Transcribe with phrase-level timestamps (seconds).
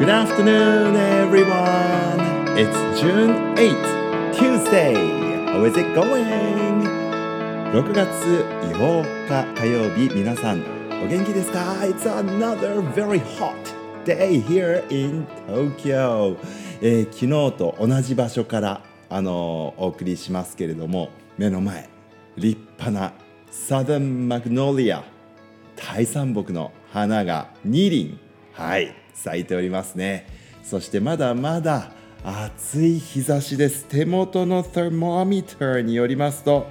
[0.00, 2.56] Good afternoon, everyone.
[2.56, 4.94] It's June 8th, Tuesday.
[5.52, 6.88] How is it going?
[7.70, 8.08] 6月
[8.72, 10.62] 8日火曜日、皆さん
[11.04, 13.54] お元気ですか ?It's another very hot
[14.06, 16.34] day here in Tokyo.
[16.80, 18.80] えー昨日と同じ場所から、
[19.10, 21.90] あのーお送りしますけれども、目の前、
[22.38, 23.12] 立派な
[23.52, 25.02] Southern Magnolia
[25.76, 28.18] 大山木の花が2輪
[28.54, 30.26] はい咲いておりますね。
[30.62, 31.92] そしてまだまだ
[32.22, 33.86] 暑い日差しです。
[33.86, 36.66] 手元の thermometer によりますと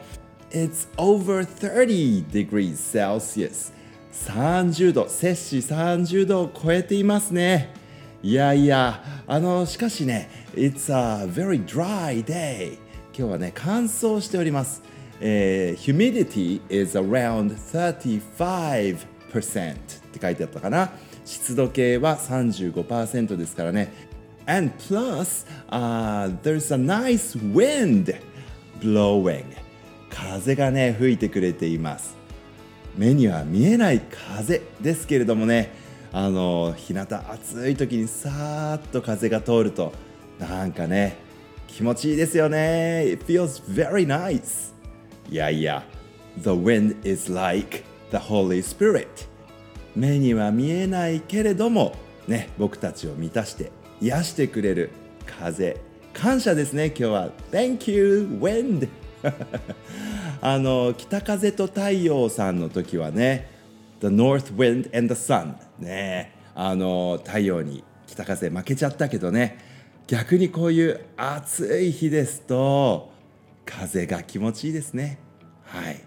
[0.51, 3.71] It's over 30 degrees Celsius
[4.11, 7.73] 30度摂氏30度を超えていますね。
[8.21, 12.73] いやいやあのしかしね It's a very dry day
[13.17, 14.81] 今日はね乾燥しております。
[15.21, 19.75] えー humidity is around 35%っ
[20.11, 20.91] て書いてあったかな。
[21.29, 23.93] 湿度計は35%ですからね
[24.47, 28.19] and plus、uh, there's a nice wind
[28.79, 29.45] blowing
[30.09, 32.17] 風がね吹いてくれています
[32.97, 35.71] 目には見えない風ですけれどもね
[36.11, 39.93] あの日向暑い時にさーっと風が通ると
[40.39, 41.15] なんかね
[41.67, 44.73] 気持ちいいですよね It feels very nice
[45.29, 45.83] いやいや
[46.41, 49.29] The wind is like the Holy Spirit
[49.95, 51.93] 目には見えないけれども
[52.27, 54.91] ね僕たちを満たして癒してくれる
[55.25, 55.77] 風。
[56.13, 57.29] 感謝ですね今日は。
[57.51, 58.87] Thank you wind.
[60.41, 63.49] あの北風と太陽さんの時はね
[63.99, 69.57] The North Wind and the Sun ねあの太陽に北風負けちゃったけどね
[70.07, 73.11] 逆にこういう暑い日ですと
[73.65, 75.19] 風が気持ちいいですね。
[75.63, 76.01] はい。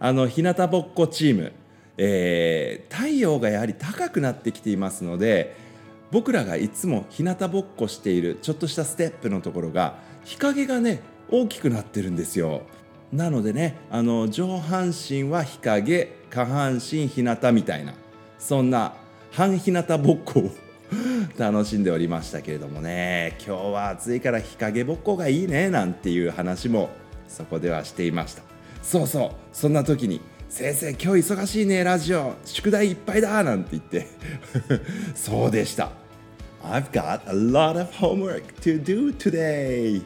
[0.00, 1.52] あの日向ぼっこチーム、
[1.98, 5.56] えー太陽がやはり高くなってきていますので
[6.10, 12.62] 僕らがいつも日向ぼっこしているちょっとしたステップのところが日陰がね大きくなってるんですよ。
[13.12, 17.94] なのでねあの上半身は日陰下半身日向みたいな
[18.38, 18.94] そんな
[19.30, 20.50] 半日向ぼっこを
[21.38, 23.36] 楽しんでおりましたけれどもね。
[23.46, 26.90] 今日は暑いから日陰ぼっこがいいねなんていう話も
[27.28, 28.42] そこではしていました。
[28.82, 32.34] そうそうそんな時に「先生今日忙しいねラジオ。
[32.44, 34.06] 宿題いっぱいだ」なんて言って。
[35.14, 35.90] そうでした。
[36.62, 40.00] I've got a lot of homework to do today.
[40.00, 40.04] ね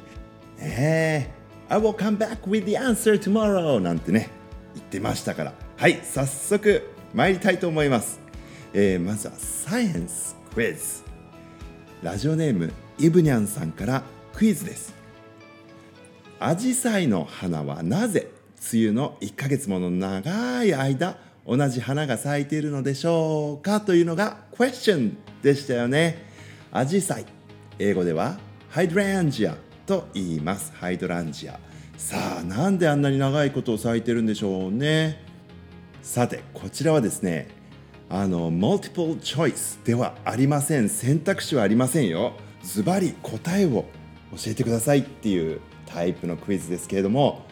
[0.58, 1.30] え。
[1.68, 4.30] I will come back with the answer tomorrow なんてね。
[4.74, 5.52] 言ってましたから。
[5.76, 6.82] はい早速
[7.14, 8.20] 参りたいと思います、
[8.72, 11.02] えーまずはサイエンスクイズ
[12.02, 14.02] ラジオネームイブニャンさんから
[14.32, 14.94] クイズです。
[16.38, 18.30] アジサイの花はなぜ
[18.72, 21.16] 梅雨の1ヶ月もの長い間
[21.46, 26.28] 同じ花が咲いているのでしょうかというのがクエスチョンでしたよね。
[26.70, 27.24] アジサイ
[27.78, 28.38] 英語では
[28.68, 29.56] ハイドランジア
[29.86, 30.72] と言います。
[30.74, 31.58] ハイドランジア
[31.96, 35.24] さあなんであんなに長いことを咲いてるんでしょうね。
[36.02, 37.48] さてこちらはですね
[38.10, 40.90] あの multiple choice ではありません。
[40.90, 42.34] 選択肢はありませんよ。
[42.62, 43.86] ズバリ答えを
[44.36, 47.46] 教えてくださいっていうタイプのクイズですけれども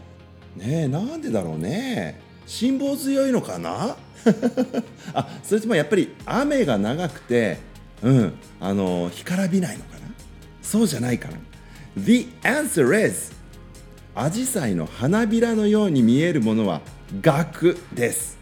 [0.59, 2.21] ねえなんでだろうね。
[2.47, 3.97] 辛抱強いのかな？
[5.15, 7.59] あそれともやっぱり雨が長くて
[8.03, 9.99] うんあの干からびないのかな？
[10.63, 11.39] そうじゃないかな。
[11.97, 13.33] The answer is
[14.15, 16.81] アジサイの花びらのように見えるものは
[17.23, 18.37] 額です。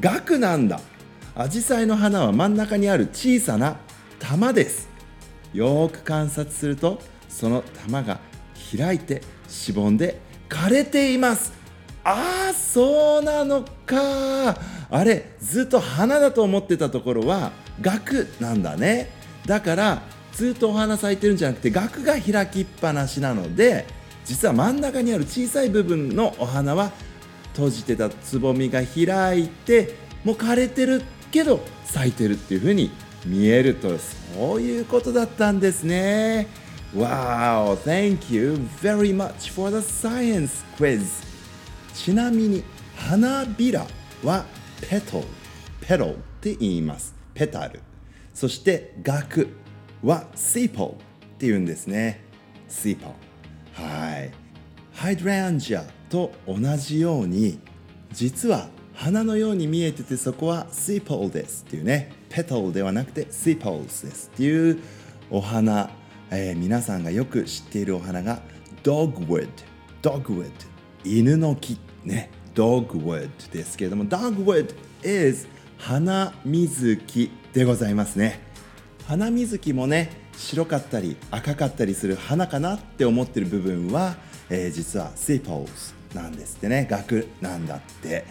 [0.00, 0.80] 額なんだ。
[1.34, 3.76] アジサイの花は真ん中にある小さな
[4.18, 4.88] 玉です。
[5.54, 8.18] よく観察するとその玉が
[8.76, 11.52] 開いてしぼんで枯れています。
[12.04, 14.56] ああそうなのか。
[14.90, 19.10] あれずっと花だと思ってたところは額なんだね。
[19.46, 23.86] だからずっとお花咲いてるんじゃなくて額が開きっぱなしなので
[24.24, 26.92] 実は真ん中にある小さい部分のお花は
[27.54, 31.02] 閉じてたつぼみが開いてもう枯れてる
[31.32, 32.90] けど咲いてるっていう風に
[33.26, 36.46] 見えるとそういうことだったんですね。
[36.94, 41.22] Wow, thank you very much for the science quiz.
[41.92, 42.64] ちなみに
[42.96, 43.86] 花びら
[44.24, 44.46] は
[44.80, 45.24] ペトル
[45.82, 47.14] ペトルって言います。
[47.34, 47.80] ペタル。
[48.32, 49.48] そして額
[50.02, 52.24] はシーポルって言うんですね。
[52.70, 53.14] シーポ
[53.76, 53.84] ル。
[53.84, 54.30] はい。
[54.94, 57.60] ハイドランジアと同じように
[58.12, 62.12] 実は花のように見えててそこはシーポルですっていうね。
[62.30, 64.78] ペトルではなくてシーポルですっていう
[65.30, 65.90] お花、
[66.30, 68.42] えー皆さんがよく知っているお花が
[68.82, 69.48] ドッグウッ
[70.02, 70.50] ドドッグウッド
[71.04, 72.30] 犬の木ね。
[72.54, 75.46] ドッグウッドですけれどもドッグウッド is
[75.78, 78.40] 花水木でございますね。
[79.06, 84.16] 花水木もね白かったり赤かったりする花かなって思ってる部分は、
[84.50, 86.86] えー、実は sepals なんですってね。
[86.90, 88.24] 額なんだって。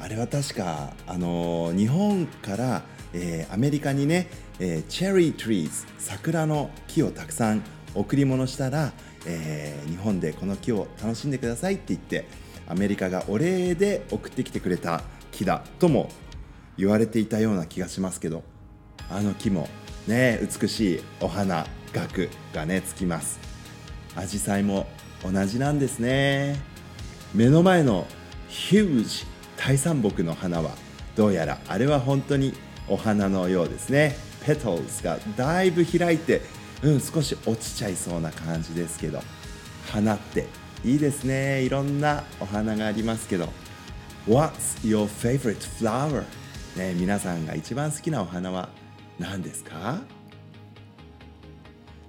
[0.00, 2.82] あれは確か、あのー、日本から、
[3.12, 4.28] えー、アメリカにね、
[4.58, 7.62] えー、チェリートリーズ桜の木をたくさん
[7.94, 8.92] 贈り物したら、
[9.26, 12.26] えー、日本でこの木を楽しんでくださいって言って
[12.66, 15.02] アメリカがお礼で送ってきてくれた
[15.32, 16.10] 木だとも
[16.76, 18.42] 言われていたような気がしますけど
[19.10, 19.68] あの木も
[20.06, 23.38] ね美しいお花額がねつきます。
[24.14, 24.86] 紫陽花も
[25.24, 26.60] 同じなんですね。
[27.34, 28.06] 目の前の
[28.48, 29.26] ヒュージ
[29.56, 30.70] 大山木の花は
[31.16, 32.54] どうやらあれは本当に
[32.88, 36.42] お花のようですねペトルズがだいぶ開いて
[36.82, 39.20] うん少し落ちちゃいそうな感じですけど
[39.90, 40.46] 花って
[40.84, 43.48] いいですねいろんなお花がありますけど
[44.26, 46.24] What's your favorite flower?
[46.76, 48.68] ね皆さんが一番好きなお花は
[49.18, 50.00] 何ですか？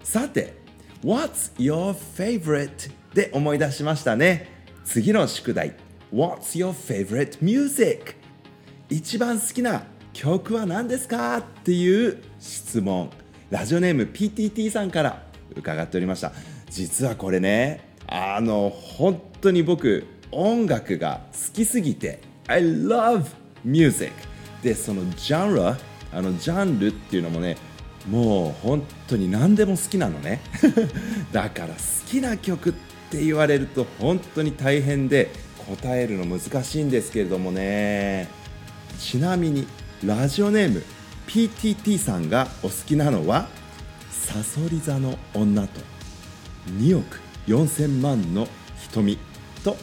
[0.03, 0.55] さて
[1.03, 2.91] What's your favorite?
[3.13, 4.47] で思い出しましたね
[4.85, 5.75] 次の宿題
[6.13, 8.15] What's your favorite music?
[8.89, 9.83] 一番好きな
[10.19, 13.10] 曲は何ですかっていう質問。
[13.50, 15.24] ラジオネーム PTT さんから
[15.56, 16.33] 伺っておりました。
[16.69, 23.27] 実はこれねあの本当に僕音楽が好きすぎて I love
[23.63, 24.12] music
[24.62, 25.77] でそのジャンルあ
[26.12, 27.56] のジャンルっていうのもね
[28.06, 30.42] もう本当に何でも好きなのね。
[31.31, 31.74] だから好
[32.12, 32.74] きな曲っ
[33.10, 35.30] て言われると本当に大変で
[35.80, 38.27] 答えるの難しいんですけれどもね。
[39.00, 39.66] ちなみに
[40.03, 40.83] ラジオネーム
[41.27, 43.49] PTT さんがお好きなのは
[44.09, 45.81] さそり座の女と
[46.77, 48.47] 2億4000万の
[48.77, 49.17] 瞳
[49.63, 49.75] と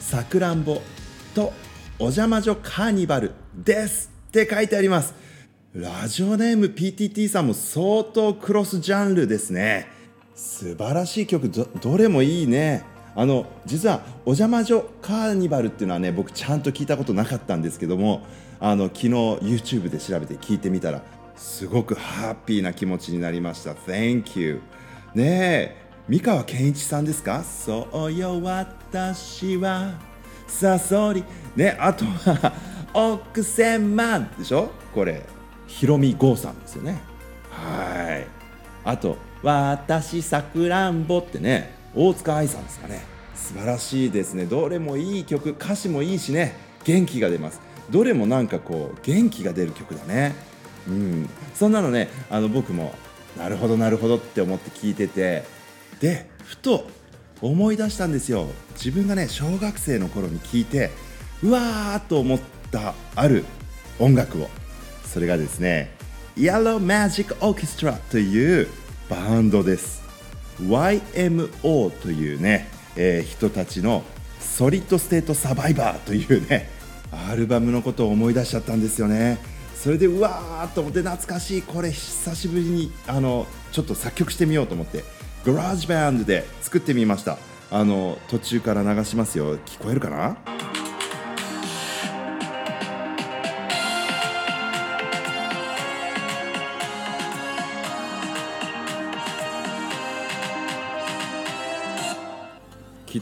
[0.00, 0.82] さくらんぼ
[1.34, 1.52] と
[2.00, 5.14] お邪魔女カーニバルですって書いてあります。
[5.74, 9.86] ラジオネーム PTT さんも相当クロスジャンルですね。
[10.34, 12.82] 素晴らしい曲どどれもいいね。
[13.14, 18.22] あの実は「お邪魔女カーニバル」っていうのはね僕ちゃんと聞いたことなかったんですけども
[18.58, 21.02] あの昨日 YouTube で調べて聞いてみたら
[21.36, 23.72] すごくハッピーな気持ちになりました。
[23.72, 24.60] Thank you.
[25.14, 27.42] ねえ三河健一さんですか？
[27.44, 29.94] そうよ私は
[30.46, 31.24] さそり
[31.54, 32.52] ねあとは
[32.94, 34.70] 億千万でしょ？
[34.94, 35.22] これ。
[35.66, 37.00] ひろみ郷さんですよね。
[37.50, 38.26] はい。
[38.84, 43.02] あと私さくらんぼってね大塚愛さんですかね。
[43.34, 44.46] 素晴らしいですね。
[44.46, 46.54] どれもいい曲歌詞もいいしね。
[46.84, 47.60] 元気が出ます。
[47.90, 50.34] どれもなんかこう元気が出る曲だね。
[50.88, 51.28] うん。
[51.54, 52.94] そんなのねあの僕も
[53.36, 55.44] なるほどなるほどって思って聞いてて
[56.00, 56.86] でふと
[57.40, 58.46] 思い出したんですよ。
[58.74, 60.90] 自分がね小学生の頃に聞いて
[61.42, 62.40] うわーと思っ
[62.70, 63.44] たある
[63.98, 64.48] 音楽を。
[65.04, 65.90] それがですね
[66.36, 68.68] Yellow Magic Orchestra という
[69.10, 70.02] バンドです。
[70.60, 74.02] YMO というね、えー、人たちの
[74.40, 76.68] ソリッドステートサバイバーというね
[77.10, 79.38] アルバムのことを思い出しちゃったんですよね。
[79.74, 81.62] それでうわーっと思って懐かしい。
[81.62, 85.04] これ久しぶりにあのちょっと作曲してみようと思って
[85.44, 87.38] グラージバンドで作ってみました。
[87.70, 89.56] あの途中から流しますよ。
[89.58, 90.71] 聞こえるかな？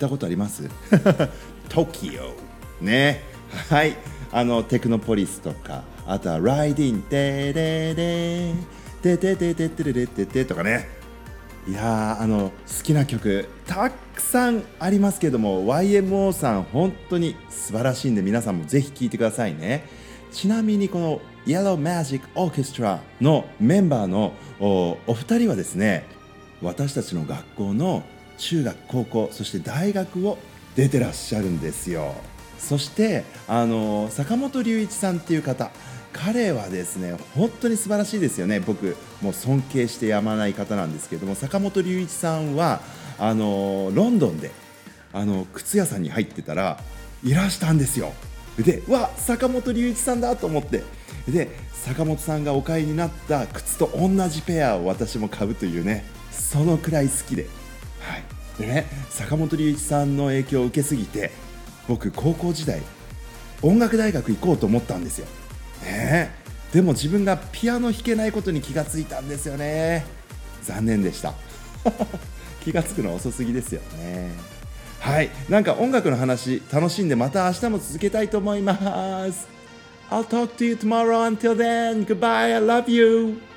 [0.00, 0.68] たことあります
[1.68, 2.32] ?TOKIO
[2.80, 3.22] ね。
[3.68, 3.96] はい。
[4.32, 8.54] あのテクノポリスとかあとはライディンテレレ
[9.02, 10.88] テテテテテレレテテとかね
[11.66, 19.86] いやあの好きな曲たくさんありますけども YMO さん本当に素晴らしいんで皆さんもぜひ聴いてくださいね
[20.30, 26.06] ちなみにこの Yellow Magic Orchestra のメンバーのおお二人はですね
[26.62, 28.04] 私たちの学校の
[28.40, 30.38] 中学高校そして大学を
[30.74, 32.14] 出てらっしゃるんですよ。
[32.58, 35.70] そしてあの坂本龍一さんっていう方
[36.12, 38.60] 彼はですね本当に素晴らしいですよね。
[38.60, 42.80] 僕もう尊敬してやまない方なんですけども坂本龍一さんは
[43.18, 44.50] あのロンドンで
[45.12, 46.78] あの靴屋さんに入ってたら
[47.22, 48.12] いらしたんですよ。
[48.58, 50.82] でわ坂本龍一さんだと思って。
[51.28, 57.46] で坂本さんがお買いになった靴と同じペアを私も買うというねそのくらい好きで、
[58.60, 61.30] でね坂本龍一さんの影響を受けすぎて
[61.88, 62.82] 僕高校時代
[63.62, 65.26] 音楽大学行こうと思ったんですよ、
[65.82, 66.30] ね、
[66.72, 70.04] でも自分がピアノ弾けないことに気がついたんですよね。
[70.62, 71.34] 残念でした。
[72.62, 74.30] 気がつくの遅すぎですよね。
[75.00, 75.30] はい。
[75.48, 78.76] なんか音楽の話楽しんでまた明日も続けたいと思いま
[79.32, 79.48] す。
[80.10, 81.36] I'll talk to you tomorrow.
[81.36, 82.54] Until then goodbye.
[82.54, 83.49] I love you.